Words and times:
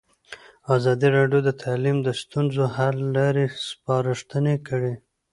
ازادي 0.75 1.07
راډیو 1.17 1.39
د 1.47 1.49
تعلیم 1.63 1.97
د 2.03 2.09
ستونزو 2.21 2.63
حل 2.75 2.97
لارې 3.15 3.45
سپارښتنې 3.67 4.55
کړي. 4.67 4.93